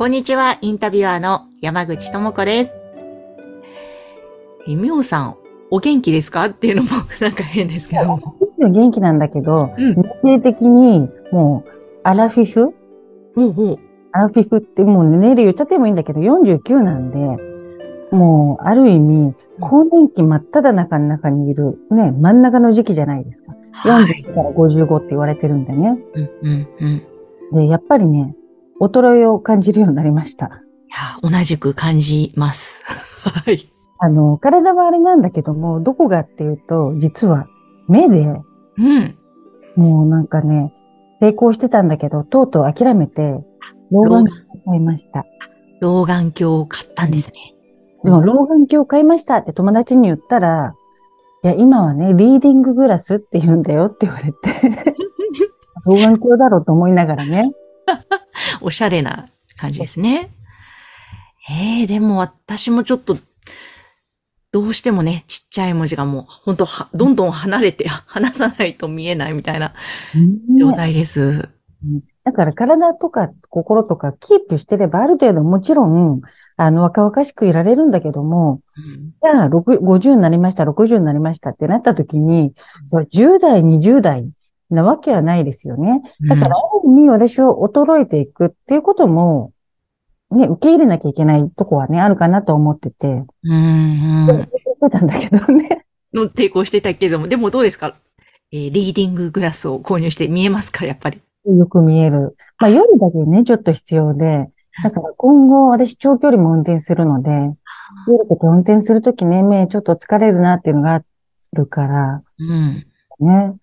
[0.00, 2.74] こんにちは、インタビュアーの山口智子です。
[4.66, 5.36] え、みょうさん、
[5.70, 6.46] お元気ですか？
[6.46, 6.88] っていうのも
[7.20, 8.18] なんか変ですけど。
[8.58, 11.70] 元気なんだけど、うん年齢的にもう
[12.02, 12.72] アラフィフ？
[13.34, 13.78] ほうほう。
[14.12, 17.36] アラフィフってもう年齢言っちゃってもいいんだけど、49なんで、
[18.10, 23.54] もう、ある意味、更年期真っ只中の中にいる、ね、真ん中の時期じゃないですか。
[23.72, 24.04] はい。
[24.24, 25.98] 40から55って言われてるんでね。
[26.14, 26.88] うんうんうん。
[27.62, 28.34] いで、やっぱりね、
[28.80, 30.62] 衰えを感じるようになりました。
[30.90, 32.82] や、同じく感じます。
[33.44, 33.72] はい。
[33.98, 37.46] あの、体はあれなんだけども、どこがっていうと、実は、
[37.88, 38.40] 目で、
[38.78, 39.14] うん。
[39.76, 40.72] もうなんかね、
[41.20, 43.44] 成功してたんだけど、とうとう諦めて、
[43.90, 45.26] 老眼鏡を買いました。
[45.80, 47.34] 老眼鏡を買ったんですね。
[48.02, 50.74] でも、老眼鏡を買いましたって友達に言ったら、
[51.42, 54.38] いや、今はね、リーディンググラスって言うんだよって言われて、
[55.84, 57.52] 老眼鏡だろうと思いながらね。
[58.60, 60.30] おしゃれな感じですね。
[61.50, 63.16] ええでも私もちょっと、
[64.52, 69.74] どうしてもね、ちっちゃい文字がもう、ほんとは、どんどん離れて、 離さないと見えないみたいな
[70.58, 71.48] 状ね態です。
[72.24, 76.20] だから体とか心とかキープしてればある程度もちろん、
[76.56, 82.52] あの、若々しくいられるんだけども、うんじゃあ、6 50になりました、60になりましたってなった時に、
[82.86, 84.28] それ10代、20代
[84.70, 86.02] なわけはないですよね。
[86.28, 89.52] だから、ある意味私は衰えていくっていうことも、
[90.30, 94.48] ね、受け入れなきゃいけないとこはね、あるかなと思ってて、うんうん。
[94.74, 95.84] してたんだけどね。
[96.14, 97.96] の抵抗してたけども、でもどうですか？
[98.52, 100.84] えーリーディンググラスを購入して見えますか？
[100.84, 101.20] やっぱり。
[101.46, 102.36] よく見える。
[102.58, 104.50] まあ、夜だけね、ちょっと必要で、
[104.84, 107.30] だから今後私長距離も運転するので、
[108.06, 111.02] 夜とか運転するときね、目ちょっと疲れるなっていうのがあ
[111.54, 112.86] るから、うん。
[113.20, 113.54] ね、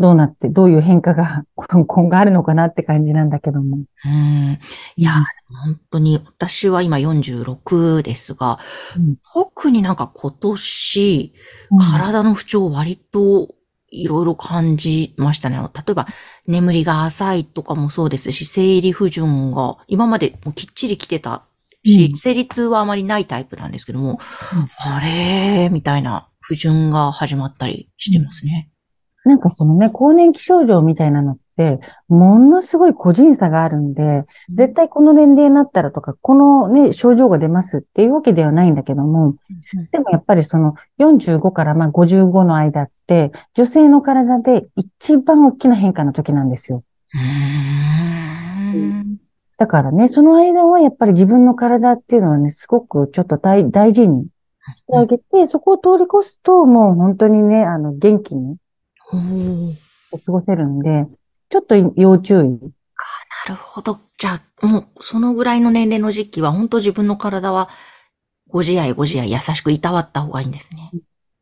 [0.00, 3.84] どうなって、どういう変化が今後あるのかなって感じなんだけども。
[4.06, 4.58] うん。
[4.96, 5.12] いや、
[5.62, 8.58] 本当に、私は今46ですが、
[8.96, 11.34] うん特になんか今年、
[11.70, 13.54] うん体の不調割と
[13.90, 15.56] いろいろ感じましたね。
[15.56, 16.06] あの例えば、
[16.46, 21.44] 眠りが浅いとかもそうですし、生理不順が今までもうきっちり来てた
[21.84, 24.18] し、うん生理痛はあまりないタイプなんですけども、
[24.54, 28.69] うんあれーみたいな不順が始まったりしてますね。
[29.24, 39.36] なんかそのね、更年期症状みたいなのって、ものすごい個人差があるんで、絶対この年齢になったらとか、このね、症状が出ますっていうわけではないんだけども、
[39.92, 46.82] でもやっぱりその45からまあ55の間って、女性の体で一番大きな変化の時なんですよ。
[49.58, 54.28] だからね、その間はやっぱり自分の体っていうのはね、すごくちょっと大大事に
[54.76, 58.56] してあげて、そこを通り越すともう本当にね、あの、元気に
[59.10, 59.18] ほ
[60.12, 61.06] う過ごせるんで、
[61.50, 62.48] ちょっと要注意。
[62.48, 63.98] なるほど。
[64.18, 67.68] じゃあ、もう、そのぐらいの年齢の時期は、本当自分の体は、
[68.48, 70.90] ご自愛ご自愛優しくいたわった方がいいんですね。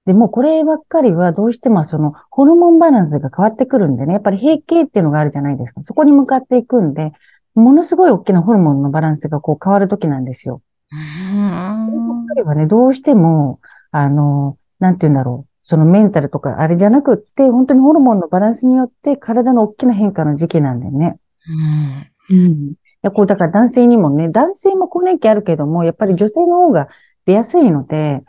[0.04, 5.82] でもこればっかりはどうしてもそのホルモンバランスが変わってくるんでね、やっぱり閉経っていうのがあるじゃないですか。
[5.82, 7.12] そこに向かっていくんで、
[7.54, 10.62] ものすごい大きなホルモンのバランスがこう変わる時なんですよ。
[10.92, 12.26] うーん。
[12.28, 15.47] 彼はね、どうしても、あの、なんて言うんだろう。
[15.68, 21.18] そのメンタルとかあれじゃなくって、本当にホルモンのバランスによって体の大きな変化の時期なんだよね。
[22.30, 22.36] うん。
[22.36, 22.52] うん。
[22.70, 26.88] いや、こう、だから男性にもね、男性も更年期あるけども、やっぱり女性の方が
[27.26, 28.24] 出やすいので、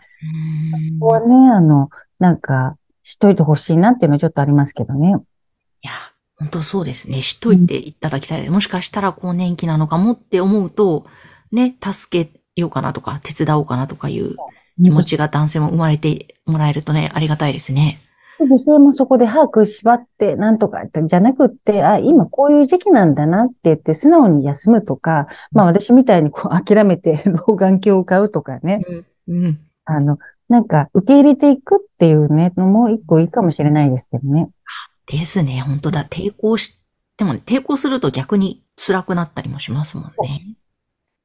[1.00, 1.90] ここはね、あの、
[2.20, 5.08] なんか、しといてほしいなっていうのはちょっとありますけどね。
[5.08, 5.92] いや、
[6.36, 7.22] 本当そうですね。
[7.22, 8.50] 知っといていただきたい。
[8.50, 11.06] もしかしたら更年期なのかもって思うと、
[11.54, 14.36] ね、助けようかなとか、手伝おうかなとかいう
[14.84, 18.00] 気持ちが男性も生まれてもらえるとね、ありがたいですね。
[18.40, 28.80] 女性もそこで把握縛ってなんとかじゃなくって、あ、今こういう時期なんだなって言って素直に休むとか、まあ私みたいにこう 諦めて老眼鏡を買うとかね、
[29.28, 29.44] うん。
[29.44, 29.60] うん。
[29.86, 30.18] あの、
[30.48, 34.50] なんか受け入れていくっていうね、のも一個いいかもしれないですけどね。
[35.06, 35.62] ですね。
[35.62, 36.06] 本当だ。
[36.06, 36.80] 抵抗し
[37.18, 40.56] てもね、抵抗すると逆に辛くなったりもしますもんね。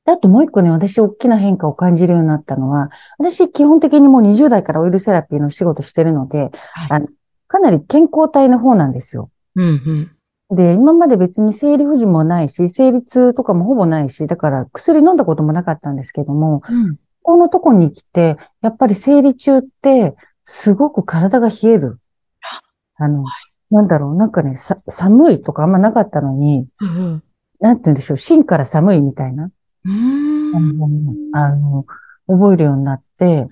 [0.06, 6.50] であともう一個ね、私大きな変化を感じるようになったのは、私基本的にもう20代からオイルセラピーの仕事してるので、はい
[6.90, 7.08] あの
[7.46, 9.30] かなり健康体の方なんですよ。
[9.54, 10.56] うんうん。
[10.56, 16.96] で、今まで別に生理不順もないし、生理痛とかもほぼないし、だから薬飲んだこともなかったんですけども、うん。
[17.22, 20.14] このとこに来て、やっぱり生理中って、
[20.44, 21.98] すごく体が冷える。
[22.96, 23.24] あの、
[23.70, 27.22] なんだろう、なんかね、さ、寒いとかあんまなかったのに、うん。
[27.60, 29.50] なんて言うんでしょう、芯から寒いみたいな。
[31.32, 31.84] あの、
[32.26, 33.46] 覚えるようになって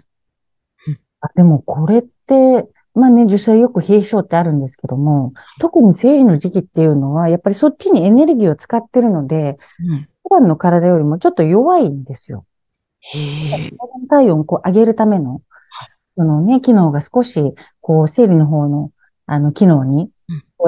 [0.86, 9.56] うん、あ、でもこれって、まあね、実際よく冷え性ってあるんですけども、特に生理の時期っていうのは、やっぱりそっちにエネルギーを使ってるので、
[9.86, 10.08] うん。
[10.24, 12.46] 普段の体よりもちょっと弱いんですよ。
[14.08, 15.42] 体温をこう上げるための、
[16.16, 17.42] そのね、機能が少し、
[17.80, 18.90] こう、生理の方の、
[19.26, 20.10] あの、機能に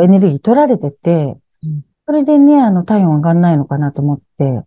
[0.03, 4.63] エネルギー取られててうん、それでね、あの、体温上がんないのかなと思って、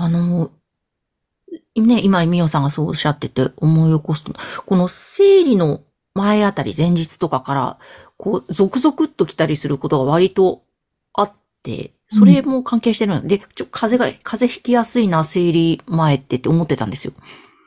[0.00, 0.50] あの、
[1.76, 4.32] ね、今、みおさんがそうおっしゃってて思い起こすと、
[4.64, 5.82] この生理の
[6.14, 7.78] 前あたり、前日とかから、
[8.16, 10.62] こう、続々っと来たりすることが割と
[11.12, 11.32] あっ
[11.62, 17.12] て、それも関係してるので、ちょ、風邪が、風邪ひきやすいな、生理前ってって思ってたんですよ。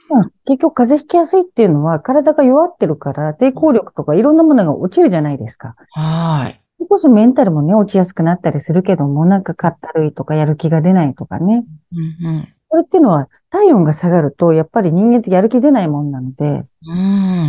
[0.10, 5.76] まあ、結局風邪ひきやすいっていうのは、体が弱ってるから、抵抗力とかいろんなものが落ちるじゃないですか。
[5.92, 6.62] はーい。
[6.86, 11.66] こそメンタルもね、落ちやすくなったりするけども、なんかかったるいとかやる気が出ないとかね。
[11.92, 12.54] うんうん。
[12.70, 16.94] これっていうのは、体温が下がると、やっぱり人間ってやる気出ないもんなので、うー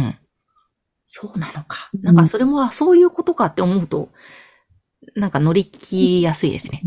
[0.08, 0.18] ん。
[1.06, 1.90] そうなのか。
[1.94, 4.08] うんなんかそれも、あそういうことかって思うと、
[5.16, 6.82] なんか乗り切りやすいですね。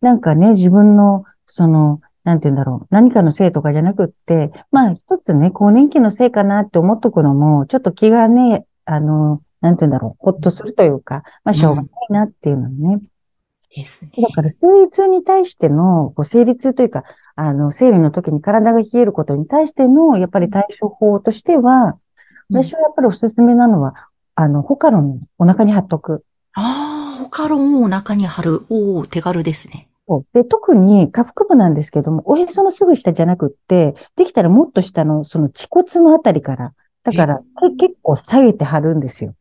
[0.00, 13.00] なんかね、自分の、その、なんて言うんだろう、何かのせいとかじゃなくって、まあ一つね、更年期のせいかなって思っとくのも、ちょっと気がね、あの、なんて言うんだろう、ほっとするというか、まあしょうがないなっていうのね。
[13.74, 14.10] ですね。
[14.16, 17.04] だから、生理痛に対しての、こう生理痛というか、
[17.36, 21.98] あの、生理の時に体が冷えることに対しての、やっぱり対処法としては、
[22.50, 23.94] 私はやっぱりおすすめなのは、
[24.34, 26.24] あの、ホカロンをお腹に貼っとく。
[26.54, 28.64] ああ、ホカロンをお腹に貼る。
[28.70, 29.88] おお、手軽ですね。
[30.32, 36.72] で、特に下腹部なんですけども、おへそのすぐ下じゃなくって、できたらもっと下の、その恥骨のあたりから、
[37.02, 39.34] だから、け結構下げて貼るんですよ。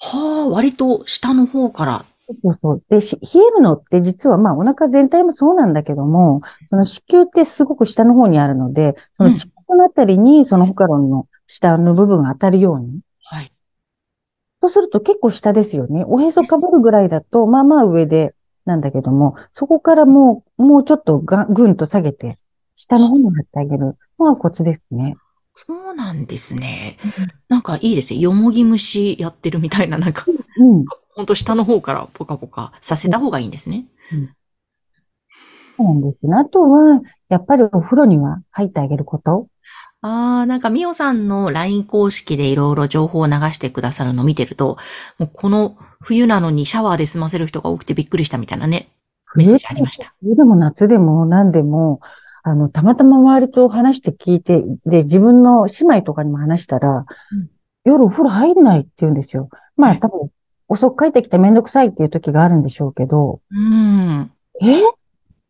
[0.00, 2.04] はあ、割と下の方から。
[2.42, 2.82] そうそう。
[2.88, 13.00] で、し冷えるのって実はまあお腹全体もそうなんだけども、その子宮ってすごく下の方にあるので、その恥骨のあたりにそのホカロンの下の部分が当たるように。
[13.24, 13.52] はい。
[14.62, 16.04] そうすると結構下ですよね。
[16.06, 22.36] おへそかぶるぐらいだと、まあまあ上でなんだけども、そこからもう、もうちょっとがぐんと下げて、
[22.76, 25.16] 下の方に貼ってあげるのがコツですね。
[25.52, 26.96] そうなんですね。
[27.48, 28.20] なんかいいですね。
[28.20, 30.24] よもぎ虫やってるみたいな、なんか、
[30.58, 30.84] うん。
[31.14, 33.86] ほんと下の方からポカポカさせた方がいいんですね。
[35.76, 36.36] そうなんですね。
[36.36, 39.48] あとは、やっぱりお風呂には入ってあげること？
[40.02, 44.78] ああ、なんかみおさんの LINE 公式でいろいろ情報を流してくださるのを見てると、
[45.18, 48.88] もうこの冬なのにシャワーで済ませる人が多くてびっくりしたみたいなね、
[49.34, 50.14] メッセージありました。
[50.22, 52.00] 冬でも夏でも何でも、
[52.42, 57.50] あの、たまたま周りと話して聞いて、で、自分の姉妹とかにも話したら、うん
[57.82, 59.48] 夜お風呂入んないって言うんですよ。
[59.74, 60.30] まはいあ多分、
[60.68, 64.30] 遅く帰ってきてめんどくさいっていう時があるんでしょうけど、うん。
[64.60, 64.82] え？
[64.82, 64.84] っ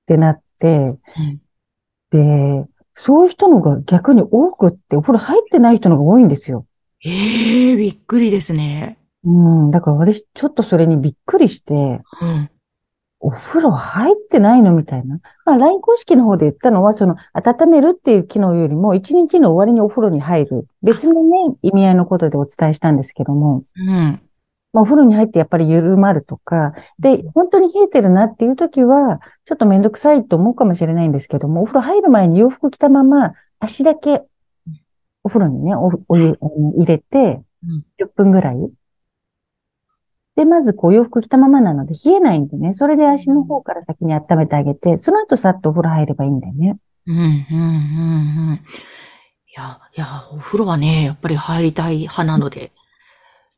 [0.07, 1.41] てなって、うん
[2.11, 6.67] で、そういう人のが逆に多くって、お風呂入ってない人のが多いんですよ。
[7.05, 8.99] ええびっくりですね。
[9.25, 12.01] うん、だから私、ちょっとそれにびっくりして、うん。
[13.23, 14.73] お風呂入ってないの？
[14.73, 15.21] みたいな。
[15.45, 20.67] まあ、LINE 公式の方で言ったのは、その、温めるっていう機能よりも、一日の終わりにお風呂に入る。
[20.83, 24.21] 別のね、意味合いのことでお伝えしたんですけども、うん。
[24.73, 34.23] まあ、お風呂に入ってやっぱり緩まるとか、で、本当に冷えてるなっていう時は、ちょっとめんどくさいと思うかもしれないんですけども、お風呂入る前に洋服着たまま、足だけ、
[35.25, 38.57] お風呂にね、おお湯入れてうん、10分ぐらい。
[40.37, 46.79] で、まずこう洋服着たままなので冷えないんでね、それで足の方から先に温めてあげて、その後さっとお風呂入ればいいんだよね。
[47.07, 48.55] うん、うん、うん、うん。
[48.55, 48.61] い
[49.57, 52.73] や、いや、お風呂はね、やっぱり入りたい派なので。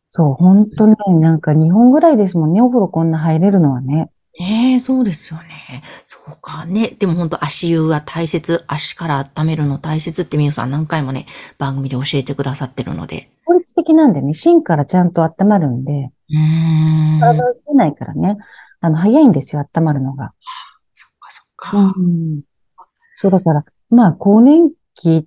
[0.09, 4.11] そう、本当ね、なんか2本ぐらいですもんね、お風呂こんな入れるのはね。
[4.41, 5.83] ねえ、そうですよね。
[6.07, 6.89] そうかね。
[6.99, 8.65] でも本当足湯は大切。
[8.67, 11.27] 足から温めるの大切って皆さん何回もね、
[11.59, 13.29] 番組で教えてくださってるので。
[13.53, 17.21] 効率的なんでね、芯からちゃんと温まるんで、うーん。
[17.21, 18.39] 体を冷えないからね、
[18.81, 20.33] あの、早いんですよ、温まるのが。
[20.93, 21.95] そっかそっか。
[21.97, 22.41] うん。
[23.17, 25.27] そうだから、まあ、更年期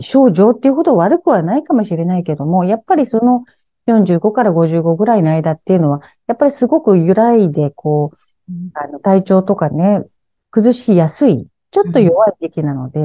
[0.00, 3.44] 症状っていうほど悪くはないかもしれないけども、やっぱりその
[3.86, 8.12] 45から55ぐらいの間っていうのは、やっぱりすごく揺らいで、こ
[8.48, 10.04] う、うんあの、体調とかね、
[10.50, 13.00] 崩しやすい、ちょっと弱い時期なので、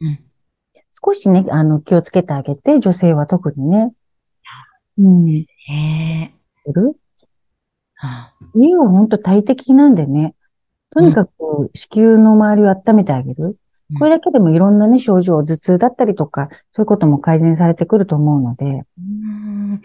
[0.00, 0.24] うん。
[1.04, 3.92] 少しね、あの、気をつけてあげて、女性は特にね。
[4.98, 5.24] うん。
[5.24, 6.34] ね
[6.66, 6.96] る
[8.54, 10.34] 家は本当大敵なんでね。
[10.94, 11.32] とにかく
[11.74, 13.58] 子宮の周りを温めてあげる。
[13.98, 18.64] これだけでもいろんなね、症状、頭痛だったりとか、そういうことも改善されてくると思うので。
[18.98, 19.82] うん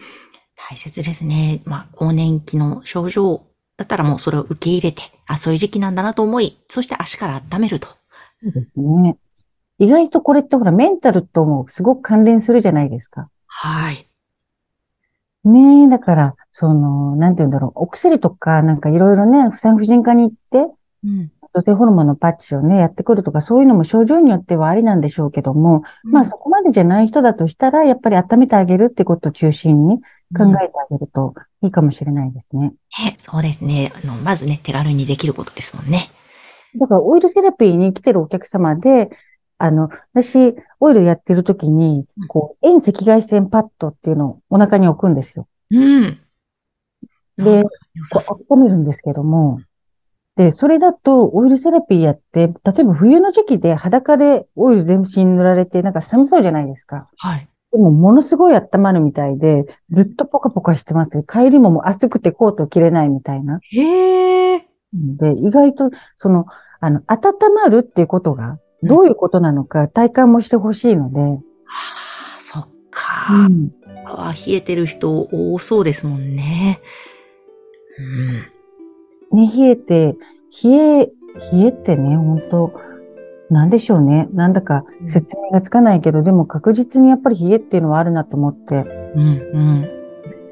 [0.68, 1.62] 大切ですね。
[1.64, 3.42] まあ、更年期の症状
[3.76, 7.88] だったらもうそれを受け入れて、あ、そういう時期なんだなと思い、そして足から温めると。
[7.88, 7.96] そ
[8.48, 9.16] うですね。
[9.80, 13.30] 意外とこれってほら、メンタルともすごく関連するじゃないですか。
[13.46, 14.06] はい。
[15.42, 29.96] ねえ、だから、その、なんて言うんだろう、お薬とか、なんかいろいろね、不産婦人科に行って、うん、女性ホルモンのパッチをね、やってくるとか、そういうのも症状によってはありなんでしょうけども、うん、まあそこまでじゃない人だとしたら、やっぱり温めてあげるってことを中心に
[30.36, 32.66] 考えてあげるといいかもしれないですね。
[32.66, 33.92] うん、そうですね。
[34.04, 36.10] あの、まずね、手軽にできることですもんね。
[36.76, 39.08] だから、オイルセラピーに来てるお客様で、
[39.62, 45.46] あの、私、オイルやってる時に、こう、遠赤外線パッドっていうのをお腹に置くんですよ。
[45.70, 46.18] うん。
[47.36, 47.62] で、
[48.48, 49.60] 温めるんですけども、
[50.36, 57.10] で、それだとオイルセラピーやって、例えば冬の時期で裸でオイル全身塗られて、なんか寒そうじゃないですか。
[57.18, 57.46] はい。
[57.72, 61.22] でも、ものすごい温まるみたいで、ずっとポカポカしてます。
[61.28, 63.60] 帰りももう暑くてコート着れないみたいな。
[63.60, 64.66] へえ。
[64.94, 66.46] で、意外と、その、
[66.80, 71.20] あの、温まるっていうことが、どういうことなのか体感もしてほしいので。
[71.20, 71.38] は
[72.36, 73.46] あ、そっか。
[73.46, 73.70] うん、
[74.06, 76.80] あ冷えてる人多そうですもんね。
[79.32, 79.40] うん。
[79.42, 80.16] ね、冷えて、
[80.64, 81.06] 冷え、
[81.52, 82.72] 冷えってね、本当
[83.50, 84.28] なんでしょうね。
[84.32, 88.84] なんだか説明がつかないけど、でも確実にやっぱり冷えっていうのはあるなと思って。
[89.14, 89.99] うん、うん。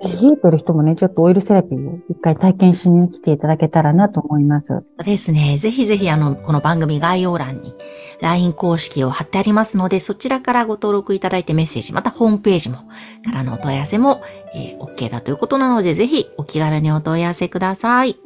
[0.03, 4.69] 冷えてる人もね、ちょっとオイルセラピーを一回体験しに来ていただけたらなと思います。
[4.69, 5.59] そうですね。
[5.59, 7.75] ぜひぜひあの、この番組概要欄に
[8.21, 14.23] LINE 公式を貼ってありますので、そちらからご登録いただいてメッセージ、またホームページも、からのお問い合わせも、
[14.55, 18.17] えー、OK だということなので、ぜひお気軽にお問い合わせください。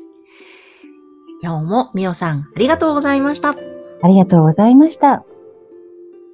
[1.43, 3.51] 今日もみおさん、ありがとうございました。
[4.03, 5.25] ありがとうございました。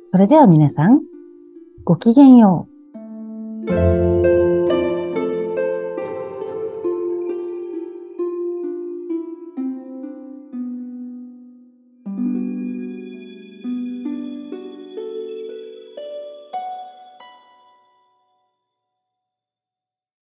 [0.08, 1.00] それでは皆さん、
[1.84, 2.68] ごきげんよ
[3.66, 4.37] う。